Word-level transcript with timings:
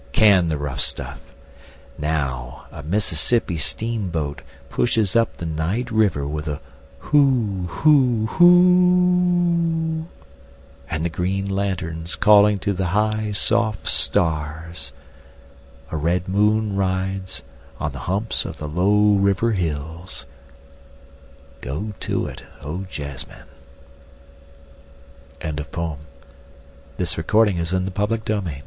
Can 0.13 0.49
the 0.49 0.57
rough 0.57 0.79
stuff… 0.79 1.19
now 1.95 2.65
a 2.71 2.81
Mississippi 2.81 3.59
steamboat 3.59 4.41
pushes 4.67 5.15
up 5.15 5.37
the 5.37 5.45
night 5.45 5.91
river 5.91 6.25
with 6.27 6.47
a 6.47 6.59
hoo 6.97 7.67
hoo 7.69 8.25
hoo 8.25 8.43
oo… 8.43 10.07
and 10.89 11.05
the 11.05 11.09
green 11.09 11.47
lanterns 11.47 12.15
calling 12.15 12.57
to 12.57 12.73
the 12.73 12.87
high 12.97 13.31
soft 13.31 13.85
stars… 13.85 14.91
a 15.91 15.97
red 15.97 16.27
moon 16.27 16.75
rides 16.75 17.43
on 17.79 17.91
the 17.91 17.99
humps 18.09 18.43
of 18.43 18.57
the 18.57 18.67
low 18.67 19.13
river 19.13 19.51
hills… 19.51 20.25
go 21.61 21.93
to 21.99 22.25
it, 22.25 22.41
O 22.61 22.87
jazzmen. 22.89 23.45
Contents 25.39 25.69
BIBLIOGRAPHIC 25.69 27.17
RECORD 27.19 27.45
Previous 27.45 27.71
Article 27.71 28.41
Ne 28.41 28.57